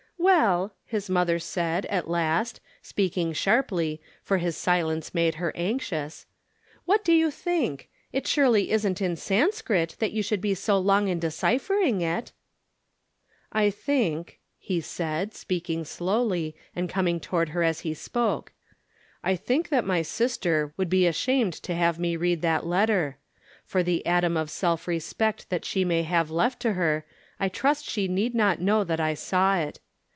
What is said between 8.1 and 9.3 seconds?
you tHnk? It surely .isn't in